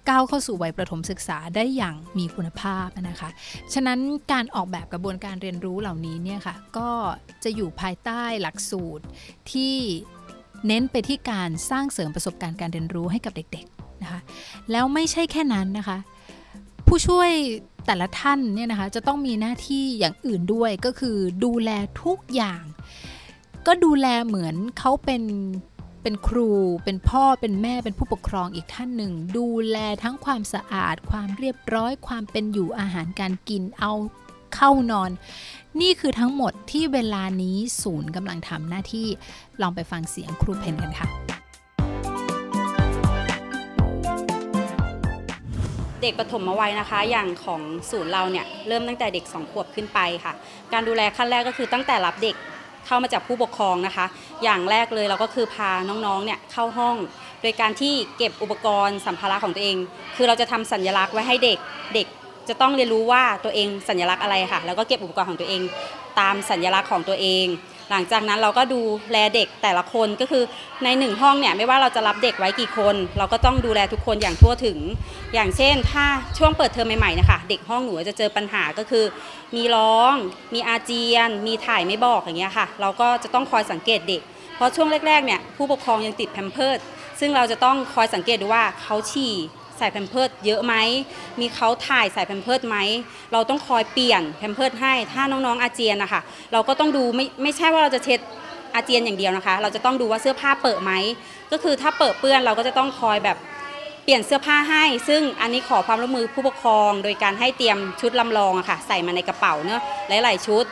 [0.08, 3.30] ก้าวเข้าสู่วัยประถมศึกษาได้อย่างมีคุณภาพนะคะ
[3.74, 3.98] ฉะนั้น
[4.32, 6.90] การออกแบบกระบวนการเรียนรู้เหล่านี้เนี่ยค่ะก็
[7.44, 9.04] จะอยู่ภายใต้หลักสูตร
[9.52, 9.74] ที่
[10.66, 14.20] เน้นไปที่การสร้างเสริมประสบการณ์การเรียนรู้ให้กับเด็กๆนะคะ
[14.70, 15.98] แล้วไม่ใช่แค่นั้นนะคะ
[16.86, 17.30] ผู้ช่วย
[17.88, 21.70] แต่ละท่านเนี่ยนะคะจะต้องมีหน้าที่อย่างอื่นด้วยก็คือดูแล
[22.02, 22.62] ทุกอย่าง
[23.66, 25.22] ก็ดูแลเหมือนเขาเป็น
[26.02, 26.50] เป็นครู
[26.84, 33.92] เป็นพ่อเป็นแม่เป็นผู้ปกครองอีกท่านหนึ่ง ดูแลทั้งความสะอาด ความเรียบร้อย ความเป็นอยู่อาหารการกินเอา
[34.54, 35.10] เข้านอน
[35.80, 39.06] นี่คือทั้งหมดที่เวลานี้ศูนย์กำลังทำหน้าที่
[39.60, 41.37] ลองไปฟังเสียงครูเพนกันค่ะ
[46.02, 50.32] เด็กปฐมวัยนะคะ อย่างของศูนย์เราเนี่ยเริ่มตั้งแต่เด็ก 2 ขวบขึ้นไปค่ะ
[50.72, 52.36] การดูแลขั้นแรกก็คือตั้งแต่รับเด็ก
[52.86, 54.06] เข้ามาจากผู้ปกครองนะคะ
[54.44, 56.96] อย่างแรกเลยเราก็คือพาน้องๆเนี่ยเข้าห้อง
[57.42, 59.76] โดยการที่เก็บอุปกรณ์สัมภาระของตัวเอง
[60.16, 61.58] คือเราจะทำสัญลักษณ์ไว้ให้เด็ก
[61.94, 62.06] เด็ก
[62.48, 65.60] จะต้องเรียนรู้ว่าตัวเองสัญลักษณ์อะไรค่ะ แล้วก็เก็บอุปกรณ์ของตัวเอง
[66.20, 67.46] ตามสัญลักษณ์ของตัวเอง
[67.90, 68.80] หลังจากนั้นเราก็ดู
[69.12, 70.44] แลเด็กแต่ละคนก็คือ
[70.84, 74.78] ในหนึ่งห้องเนี่ยไม่ว่าเราจะรับเด็กไว้กี่คน เราก็ต้องดูแลทุกคนอย่างทั่วถึง
[75.34, 76.06] อย่างเช่น ถ้า
[76.38, 79.04] ช่วงเปิดเทอมใหม่ๆนะคะเด็กห้องหนูจะเจอปัญหาก็คือ
[79.56, 80.14] มีร้อง
[80.54, 84.22] มีอาเจียน มีถ่ายไม่บอกอย่างเงี้ยค่ะ เราก็จะต้องคอยสังเกตเด็ก
[84.56, 86.78] เพราะช่วงแรกๆเนี่ยผู้ปกครองยังติด Pampers
[87.20, 89.34] ซึ่งเราจะต้องคอยสังเกตดูว่าเขาฉี่
[89.78, 90.74] ใส่ Pampers เยอะไหม
[91.40, 92.76] มีเขาถ่ายใส่ Pampers ไหม
[93.32, 96.20] เราต้องคอยเปลี่ยน Pampers ให้ ถ้าน้องๆอาเจียนนะคะ
[96.52, 98.20] เราก็ต้องดูไม่ไม่ใช่ว่าเราจะเช็ด
[98.74, 100.92] อาเจียนอย่างเดียวนะคะ เราจะต้องดูว่าเสื้อผ้าเปื้อนไหม
[101.52, 103.36] ก็คือถ้าเปิดเปื้อนเราก็จะต้องคอยแบบ
[104.04, 110.64] เปลี่ยนเสื้อผ้าให้ ซึ่งอันนี้ขอความร่วมมือผู้ปกครอง โดยการให้เตรียมชุดลำลองอะค่ะ ใส่มาในกระเป๋าเนอะหลายๆชุด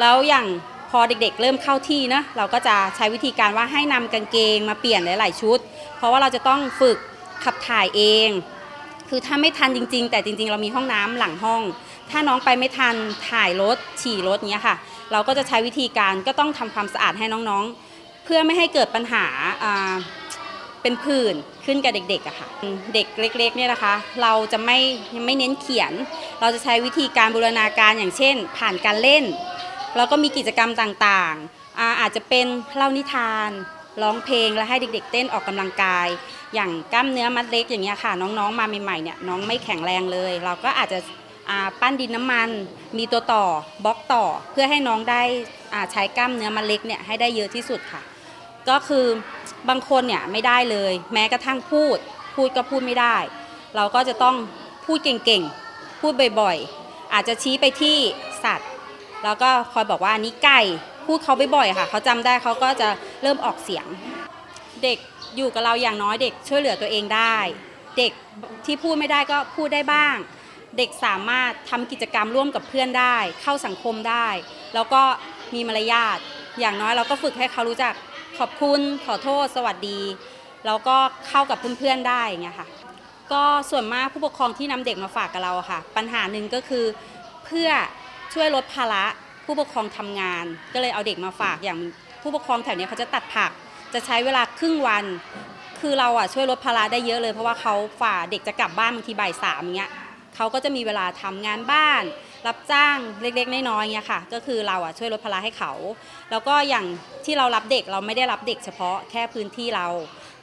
[0.00, 0.46] แล้วอย่าง
[0.90, 5.58] พอเด็กๆ เริ่มเข้าที่เนอะเราก็จะใช้วิธีการว่าให้นำกางเกงมาเปลี่ยนหลาย ๆ ชุด
[5.96, 6.98] เพราะว่าเราจะต้องฝึก
[7.44, 8.28] ขับถ่ายเอง
[9.08, 11.62] คือถ้าไม่ทันจริง ๆ แต่จริง ๆ เรามีห้องน้ำหลังห้อง
[12.10, 12.94] ถ้าน้องไปไม่ทัน
[13.30, 14.76] ถ่ายรถฉี่รถเนี้ยค่ะ
[15.12, 19.24] เราก็จะใช้วิธีการก็ต้องทำความสะอาดให้น้องๆ เพื่อไม่ให้เกิดปัญหา
[20.82, 22.48] เป็นผื่นขึ้นกับเด็กๆอะค่ะ
[22.94, 24.78] เด็กเล็กๆเนี่ยนะคะ เราจะไม่
[25.14, 25.92] ยังไม่เน้นเขียน
[26.40, 29.24] เราจะใช้วิธีการบูรณาการอย่างเช่น ผ่านการเล่น
[29.96, 33.50] แล้วก็มีกิจกรรมต่างๆอาอาจจะเป็นเล่านิทาน
[34.02, 36.08] ร้องเพลงและให้เด็ก ๆ เต้นออกกำลังกาย
[36.54, 40.98] อย่างกล้ามเนื้อมัดเล็กอย่างเงี้ยค่ะ น้องๆมาใหม่ๆเนี่ยน้องไม่แข็งแรงเลย เราก็อาจจะ
[41.80, 42.48] ปั้นดินน้ำมัน
[42.98, 43.44] มีตัวต่อ
[43.84, 45.22] บล็อกต่อ เพื่อให้น้องได้
[45.92, 48.02] ใช้กล้ามเนื้อมัดเล็กเนี่ยให้ได้เยอะที่สุดค่ะ
[48.68, 49.06] ก็คือ
[49.68, 51.98] บางคนเนี่ยไม่ได้เลย แม้กระทั่งพูด
[52.34, 53.16] พูดก็พูดไม่ได้
[53.76, 54.36] เราก็จะต้อง
[54.86, 57.98] พูดเก่งๆ พูดบ่อยๆ อาจจะชี้ไปที่
[58.44, 58.70] สัตว์
[59.24, 60.60] แล้วก็คอยบอกว่านี้ไก่
[61.06, 62.88] พูดเขาบ่อยๆค่ะ เขาจำได้เขาก็จะ
[63.22, 63.86] เริ่มออกเสียง
[64.82, 64.98] เด็ก
[65.36, 67.36] อยู่กับเราอย่างน้อยเด็กช่วยเหลือตัวเองได้
[67.98, 68.12] เด็ก
[68.66, 70.16] ที่พูดไม่ได้ก็พูดได้บ้าง
[70.78, 74.26] เด็กสามารถทำกิจกรรมร่วมกับเพื่อนได้ เข้าสังคมได้
[74.74, 75.02] แล้วก็
[75.54, 76.18] มีมารยาท
[76.60, 77.94] อย่างน้อยเราก็ฝึกให้เขารู้จัก
[78.38, 80.00] ขอบคุณขอโทษ สวัสดี
[80.66, 80.96] แล้วก็
[81.28, 82.68] เข้ากับเพื่อนๆได้อย่างเงี้ยค่ะ
[83.32, 86.84] ก็ส่วนมากผู้ปกครองที่นำเด็กมาฝากกับเราค่ะ ปัญหาหนึ่งก็คือ
[87.46, 87.68] เพื่อ
[88.34, 89.04] ช่วยลดภาระ
[89.44, 91.78] ผู้ปกครองทำงาน ก็เลยเอาเด็กมาฝากอย่าง
[92.22, 93.50] ผู้ปกครองแถวนี้เขาจะตัดผัก
[93.94, 95.04] จะใช้เวลาครึ่งวัน
[95.80, 99.90] คือเราอะช่วยลดภาระได้เยอะเลย เพราะว่าเขาฝ่าเด็กจะกลับบ้านบางทีบ่ายสามเงี้ย
[100.36, 102.02] เขาก็จะมีเวลาทำงานบ้าน
[102.46, 105.72] รับจ้างเล็กๆน้อยๆเงี้ยค่ะ ก็คือเราอะช่วยลดภาระให้เขา
[106.30, 106.86] แล้วก็อย่าง
[107.24, 109.86] ที่เรารับเด็กเราไม่ได้รับเด็กเฉพาะแค่พื้นที่เรา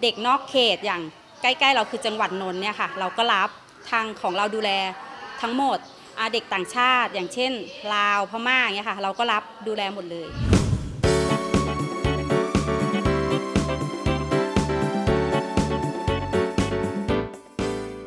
[0.02, 1.02] เด็กนอกเขตอย่าง
[1.42, 3.50] ใกล้ ๆ เราคือจังหวัดนนท์เนี่ยค่ะ เราก็รับ
[3.92, 4.72] ทางของเราดูแล
[5.42, 5.78] ทั้งหมด
[6.34, 7.52] เด็กต่างชาติ อย่างเช่น
[7.94, 10.28] ลาวพม่าเงี้ยค่ะ เราก็รับดูแลหมดเลย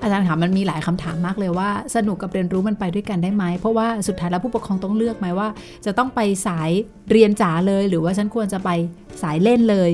[0.02, 5.48] อาจารย์คะมันมีหลายคำถามมากเลยว่าสนุกกับเรียนรู้มันไปด้วยกันได้ไหม เพราะว่าสุดท้ายแล้วผู้ปกครองต้องเลือกไหมว่า
[5.86, 6.70] จะต้องไปสาย
[7.10, 8.70] เรียนจ๋าเลย หรือว่าฉันควรจะไป
[9.22, 9.90] สายเล่นเลย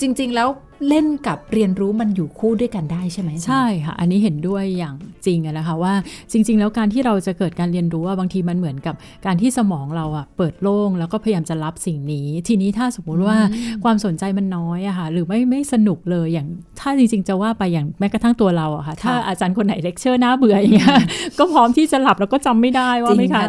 [0.00, 0.48] จริง ๆ แล้ว
[0.88, 4.94] เล่นกับเรียนรู้มันอยู่คู่ด้วยกันได้ใช่ไหมใช่ค่ะ อันนี้เห็นด้วยอย่าง
[5.26, 5.94] จริงนะคะว่า
[6.32, 8.94] จริง ๆ แล้วการที่เราจะเกิดการเรียนรู้ว่าบางทีมันเหมือนกับ
[9.26, 13.38] การที่สมองเราอะเปิดโล่งแล้วก็พยายามจะรับสิ่งนี้ ทีนี้ถ้าสมมุติว่า
[13.84, 16.48] ความสนใจมันน้อยอะค่ะหรือไม่ไม่สนุกเลยอย่าง
[16.80, 20.96] ถ้าจริง ๆ จะว่าไปอย่างแม้กระทั่งตัวเราอะค่ะ ถ้าอาจารย์คนไหนเลคเชอร์น่าเบื่ออย่างเงี้ย
[21.38, 23.42] ก็พร้อมที่จะหลับแล้วก็จำไม่ได้ว่าไหมคะ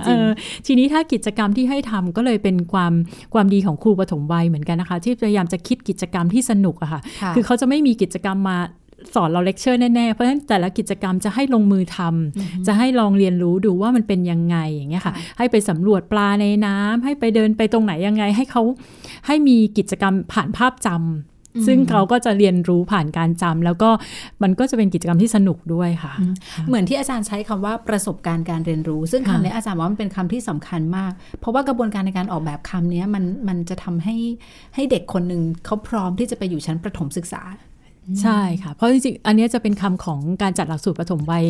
[0.68, 2.94] ทีนี้ถ้ากิจกรรมที่ให้ทำก็เลยเป็นความ
[3.34, 7.02] ความดีของครูปฐมวัยเหมือนกันนะคะ ที่พยายามจะคิดกิจกรรมที่สนุกอะค่ะ
[7.36, 8.58] คือเขาจะไม่มีกิจกรรมมา
[9.16, 18.62] สอนเราเลคเชอร์แน่ ๆ เพราะฉะนั้นแต่ละกิจกรรมจะให้ลงมือทำจะให้ลองเรียนรู้ดูว่ามันเป็นยังไงอย่างเงี้ยค่ะ ให้ไปสำรวจปลาในน้ำให้ไปเดินไปตรงไหนยังไง ให้เขา
[19.28, 23.90] ให้มีกิจกรรมผ่านภาพจำ ซึ่งเขาก็จะเรียนรู้ผ่านการจำแล้วก็
[24.44, 26.14] มันก็จะเป็นกิจกรรมที่สนุกด้วยค่ะ
[26.68, 34.16] เหมือนที่อาจารย์ใช้คำว่าประสบการณ์การเรียนรู้ ซึ่งคำนี้อาจารย์ว่ามันเป็นคำที่สำคัญมาก เพราะว่ากระบวนการในการออกแบบคำนี้มันมันจะทำให้
[34.76, 37.42] ให้เด็กคนหนึ่งเขาพร้อมที่จะไปอยู่ชั้นประถมศึกษา
[38.22, 41.46] ใช่ค่ะ เพราะจริงๆ อันนี้จะเป็นคำของการจัดหลักสูตรปฐมวัย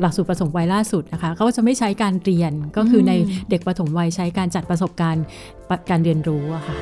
[0.00, 3.12] หลักสูตรปฐมวัยล่าสุดนะคะเขาจะไม่ใช้การเรียนก็คือใน
[3.50, 5.24] เด็กปฐมวัยใช้การจัดประสบการณ์
[5.90, 6.76] การเรียนรู้อะค่ะ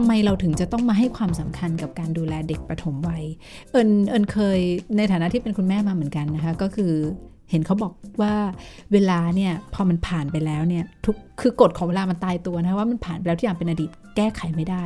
[0.00, 3.24] ำไมเราถึงจะต้องมาให้ความสำคัญกับการดูแลเด็กปฐมวัย
[3.70, 4.60] เอิญเอิญเคย
[4.96, 6.92] ในฐานะที่เป็นคุณแม่มาเหมือนกันนะคะ ก็คือ
[7.50, 8.34] เห็นเขาบอกว่า
[8.92, 14.82] เวลาเนี่ยพอมันผ่านไปแล้วเนี่ยทุกคือกฎของเวลามันตายตัวนะว่ามันผ่านไปแล้วทุกอย่างเป็นอดีตแก้ไขไม่ได้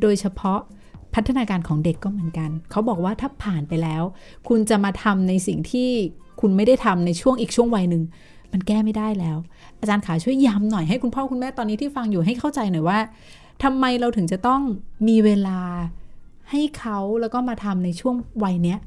[0.00, 0.60] โดยเฉพาะ
[1.14, 4.02] พัฒนาการของเด็กก็เหมือนกัน เขาบอกว่าถ้าผ่านไปแล้ว
[4.48, 5.88] คุณจะมาทำในสิ่งที่
[6.40, 8.02] คุณไม่ได้ทำในช่วงอีกช่วงวัยหนึ่ง
[8.52, 9.36] มันแก้ไม่ได้แล้ว
[9.80, 12.98] อาจารย์ขาช่วยย้ำหน่อยให้คุณพ่อคุณแม่ตอนนี้ที่ฟังอยู่ให้เข้าใจหน่อยว่า
[13.64, 14.62] ทำไมเราถึงจะต้อง
[15.08, 15.60] มีเวลา
[16.50, 18.78] ให้เขาแล้วก็มาทำในช่วงวัยเนี้ย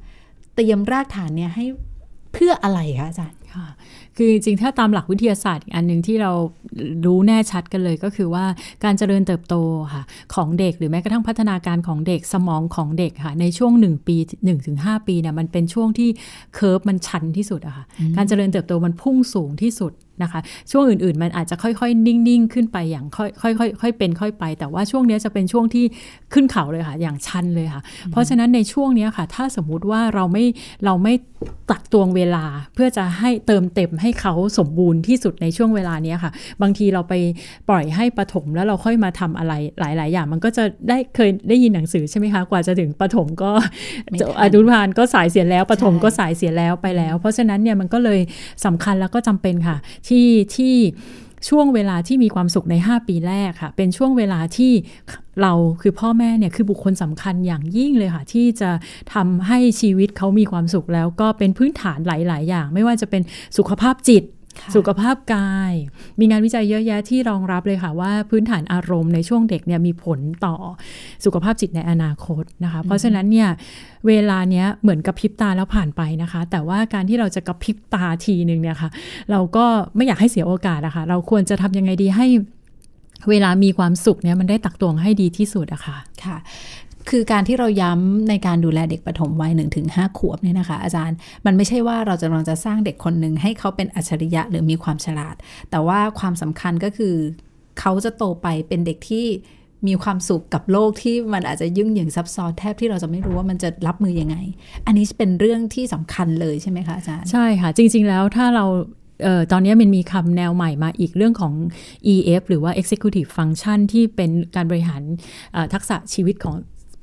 [0.55, 1.65] เตรียมรากฐานเนี่ยให้
[2.33, 3.67] เพื่ออะไรคะอาจารย์ค่ะ
[4.17, 6.31] คือจริงๆ ถ้าตามหลักวิทยาศาสตร์อีกอันหนึ่งที่เรา
[7.05, 8.45] รู้แน่ชัดกันเลยก็คือว่า
[8.83, 9.55] การเจริญเติบโต
[9.93, 10.03] ค่ะ
[10.33, 14.17] ของเด็กหรือแม้กระทั่งพัฒนาการของเด็กสมองของเด็กค่ะในช่วง 1 ปี
[14.61, 16.09] 1-5 ปีเนี่ยมันเป็นช่วงที่
[16.55, 17.85] เคอร์ฟมันชันที่สุดอะค่ะ
[18.17, 25.85] การเจริญเติบโตมันพุ่งสูงที่สุดนะคะช่วงอื่นๆ มันอาจจะค่อยๆ นิ่งๆ ขึ้นไปอย่างค่อยๆค่อยๆเป็นค่อยไป แต่ว่าช่วงนี้จะเป็นช่วงที่
[26.33, 30.45] ขึ้นเขาเลยค่ะ อย่างชันเลยค่ะ เพราะฉะนั้นในช่วงนี้ค่ะ ถ้าสมมุติว่าเราไม่
[30.85, 31.13] เราไม่
[31.71, 37.13] ตักตวงเวลาเพื่อจะให้เติมเต็มให้เขาสมบูรณ์ที่สุดในช่วงเวลานี้ค่ะ บางทีเราไป
[37.69, 43.51] ปล่อยให้ปฐมแล้วเราค่อยมาทำอะไรหลาย ๆ อย่าง มันก็จะได้เคยได้ยินหนังสือใช่ไหมคะ กว่าจะถึงปฐมก็
[44.41, 48.19] อนุบาลก็สายเสียแล้วปฐมก็สายเสียแล้วไปแล้ว เพราะฉะนั้นเนี่ยมันก็เลย
[48.65, 50.75] สำคัญแล้วก็จำเป็นค่ะ ที่ที่
[51.49, 54.71] ช่วงเวลาที่มีความสุขใน 5 ปีแรกค่ะ เป็นช่วงเวลาที่
[55.41, 58.69] เราคือพ่อแม่เนี่ยคือบุคคลสำคัญอย่างยิ่งเลยค่ะ ที่จะ
[59.13, 63.21] ทำให้ชีวิตเขามีความสุขแล้วก็เป็นพื้นฐานหลาย ๆ อย่าง ไม่ว่าจะเป็น
[63.57, 64.23] สุขภาพจิต
[64.75, 65.73] สุขภาพกาย
[66.19, 70.55] มีงานวิจัยเยอะแยะที่รองรับเลยค่ะว่าพื้นฐานอารมณ์ในช่วงเด็กเนี่ยมีผลต่อ
[71.25, 73.49] สุขภาพจิตในอนาคตนะคะ เพราะฉะนั้นเนี่ย
[74.07, 78.89] เวลาเนี้ยเหมือนกระพริบตาแล้วผ่านไปนะคะ แต่ว่าการที่เราจะกระพริบตาทีหนึ่งเนี่ยค่ะ
[79.31, 79.65] เราก็
[79.95, 82.27] ไม่อยากให้เสียโอกาสนะคะ เราควรจะทำยังไงดีให้
[83.29, 86.37] เวลามีความสุขเนี่ยมันได้ตักตวงให้ดีที่สุดอะค่ะ ค่ะ
[87.09, 95.35] คือการที่เราย้ำในการดูแลเด็กปฐมวัยหนึ่งถึงห้าขวบเนี่ยนะคะ อาจารย์มันไม่ใช่ว่าเราจะกำลังจะสร้างเด็กคนหนึ่งให้เขาเป็นอัจฉริยะหรือมีความฉลาด
[95.71, 97.15] แต่ว่าความสำคัญก็คือ
[97.79, 99.25] เขาจะโตไปเป็นเด็กที่
[99.87, 104.37] มีความสุขกับโลกที่มันอาจจะยุ่งเหยิงซับซ้อนแทบที่เราจะไม่รู้ว่ามันจะรับมือยังไง
[104.85, 108.65] อันนี้เป็นเรื่องที่สำคัญเลยใช่ไหมคะอาจารย์ ใช่ค่ะ จริง ๆ แล้วถ้าเรา
[109.25, 111.53] ออตอนนี้มันมีคำแนวใหม่มาอีกเรื่องของ
[112.13, 115.01] EF หรือว่า Executive Function ที่เป็นการบริหาร
[115.73, 116.55] ทักษะชีวิตของ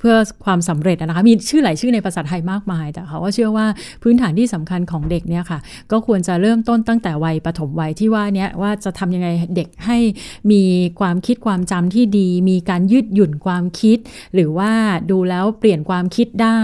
[0.05, 3.67] พื่อความสำเร็จนะคะมีชื่อหลายชื่อในภาษาไทยมากมาย แต่เขาก็เชื่อว่า
[4.03, 5.59] พื้นฐานที่สำคัญของเด็กเนี่ยค่ะ
[5.93, 9.99] ก็ควรจะเริ่มต้นตั้งแต่วัยปฐมวัยที่ว่านี้ว่าจะทำยังไงเด็กให้
[10.51, 10.63] มี
[11.01, 13.99] ความคิดความจำที่ดี มีการยืดหยุ่นความคิด
[14.35, 14.71] หรือว่า
[15.11, 16.61] ดูแล้วเปลี่ยนความคิดได้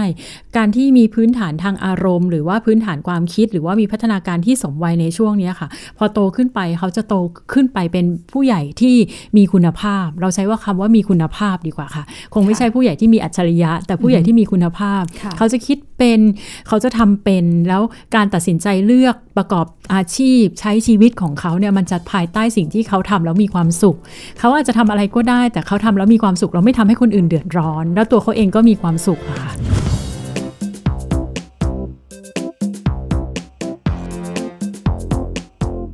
[0.57, 7.15] การที่มีพื้นฐานทางอารมณ์ หรือว่าพื้นฐานความคิด หรือว่ามีพัฒนาการที่สมวัยในช่วงนี้ค่ะ พอโตขึ้นไปเขาจะโต
[7.53, 8.95] ขึ้นไปเป็นผู้ใหญ่ที่
[9.37, 15.03] มีคุณภาพ เราใช้ว่าคำว่ามีคุณภาพดีกว่าค่ะ คงไม่ใช่ผู้ใหญ่ที่มีอัจฉริยะ แต่ผู้ใหญ่ที่มีคุณภาพ
[15.37, 16.19] เขาจะคิดเป็น
[16.67, 17.81] เขาจะทำเป็นแล้ว
[18.15, 23.97] การตัดสินใจเลือกประกอบอาชีพ ใช้ชีวิตของเขาเนี่ยมันจะภายใต้สิ่งที่เขาทำแล้วมีความสุข
[24.39, 29.51] เขาอาจจะทำอะไรก็ได้ แต่เขาทำแล้วมีความสุข เราไม่ทำให้คนอื่นเดือดร้อน แล้วตัวเขาเองก็มีความสุขค่ะ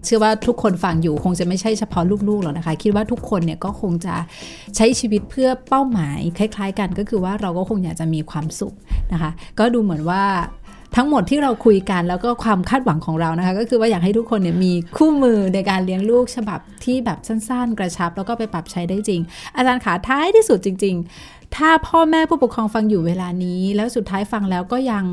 [0.07, 4.15] เชื่อว่าทุกคนฟังอยู่คงจะไม่ใช่เฉพาะลูกๆหรอกนะคะ คิดว่าทุกคนเนี่ยก็คงจะ
[4.75, 8.73] ใช้ชีวิตเพื่อเป้าหมายคล้าย ๆ กันก็คือว่าเราก็คงอยากจะมีความสุข
[9.13, 10.23] นะคะ ก็ดูเหมือนว่า
[10.95, 19.21] ทั้งหมดที่เราคุยกันแล้วก็ความคาดหวังของเรานะคะ ก็คือว่าอยากให้ทุกคนเนี่ยมีคู่มือในการเลี้ยงลูกฉบับที่แบบสั้น ๆ กระชับ แล้วก็ไปปรับใช้ได้จริง
[19.55, 25.03] อาจารย์ขาท้ายที่สุดจริง ๆ ถ้าพ่อแม่ผู้ปกครองฟังอยู่เวลานี้ แล้วสุดท้ายฟังแล้วก็ยัง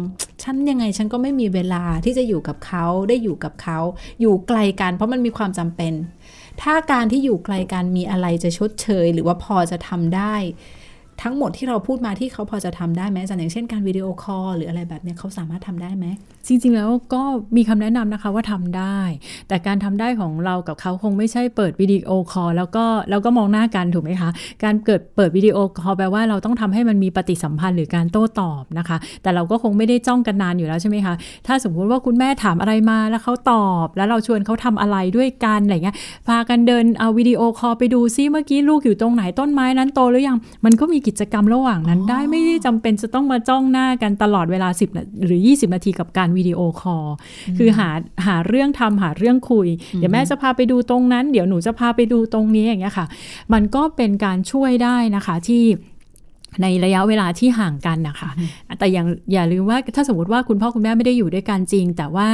[0.44, 3.78] ฉันยังไงฉันก็ไม่มีเวลาที่จะอยู่กับเขาได้อยู่กับเขา
[4.20, 5.92] อยู่ไกลกัน เพราะมันมีความจำเป็น
[6.62, 10.34] ถ้าการที่อยู่ไกลกันมีอะไรจะชดเชย หรือว่าพอจะทำได้
[11.22, 16.06] ทั้งหมดที่เราพูดมาที่เขาพอจะทำได้ไหมอย่างเช่นการวิดีโอคอลหรืออะไรแบบนี้เขาสามารถทำได้ไหม
[16.48, 17.22] จริงๆแล้วก็
[17.56, 18.98] มีคำแนะนำนะคะว่าทำได้
[19.48, 24.30] แต่การทำได้ของเรากับเขาคงไม่ใช่เปิดวิดีโอคอลแล้วก็แล้วก็มองหน้ากันถูกไหมคะ
[24.64, 31.14] การเกิดเปิดวิดีโอคอลแปลว่าเราต้องทำให้มันมีปฏิสัมพันธ์หรือการโต้ตอบนะคะ แต่เราก็คงไม่ได้จ้องกันนานอยู่แล้วใช่ไหมคะ
[31.46, 35.96] ถ้าสมมุติว่าคุณแม่ถามอะไรมาแล้วเขาตอบ แล้วเราชวนเขาทำอะไรด้วยกันอะไรเงี้ย
[36.28, 47.06] พากันเดินเอาวิดีโอคอลไปดูซิเมื่อกี้ลูกอยู่ตรงไหนต้นไม้นั้นโตหรือยังมันก็มีกิจกรรมระหว่างนั้นได้ไม่ได้จำเป็นจะต้องมาจ้องหน้ากันตลอดเวลา 10 หรือ 20 นาทีกับการวิดีโอคอล
[47.58, 47.88] คือหา
[48.26, 53.06] หาเรื่องทำหาเรื่องคุย เดี๋ยวแม่จะพาไปดูตรงนั้น เดี๋ยวหนูจะพาไปดูตรงนี้อย่างเงี้ยค่ะ
[53.52, 55.64] มันก็เป็นการช่วยได้นะคะที่
[56.62, 58.30] ในระยะเวลาที่ห่างกันนะคะ
[58.78, 62.28] แต่ยังอย่าลืมว่าถ้าสมมติว่าคุณพ่อคุณแม่ไม่ได้อยู่ด้วยกันจริง แต่ว่า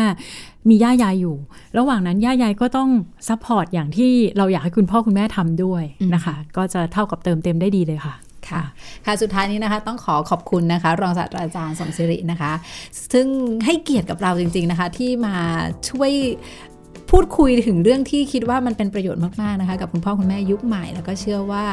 [0.68, 1.36] มีย่ายายอยู่
[1.78, 2.88] ระหว่างนั้นย่ายายก็ต้อง
[3.28, 5.82] support อย่างที่เราอยากให้คุณพ่อคุณแม่ทำด้วย
[6.14, 8.14] นะคะ ก็จะเท่ากับเติมเต็มได้ดีเลยค่ะ
[8.48, 8.62] ค่ะ
[9.06, 12.52] ค่ะ สุดท้ายนี้นะคะ ต้องขอขอบคุณนะคะ รองศาสตราจารย์สมศิรินะคะ
[13.12, 13.26] ซึ่ง
[13.64, 15.36] ให้เกียรติกับเราจริง ๆนะคะ ที่มา
[15.90, 16.10] ช่วย
[17.10, 21.64] พูดคุยถึงเรื่องที่คิดว่ามันเป็นประโยชน์มากๆนะคะ กับคุณพ่อคุณแม่ยุคใหม่ แล้วก็เชื่อว่า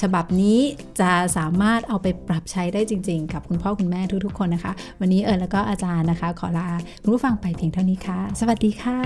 [0.00, 0.58] ฉบับนี้
[1.00, 6.68] จะสามารถเอาไปปรับใช้ได้จริง ๆ กับคุณพ่อคุณแม่ทุกๆ คนนะคะ วันนี้เอิญแล้วก็อาจารย์นะคะ ขอลา
[7.02, 8.98] คุณผู้ฟังไปเพียงเท่านี้ค่ะ สวัสดีค่ะ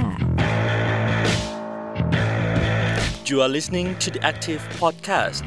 [3.29, 5.45] You are listening to the Active Podcast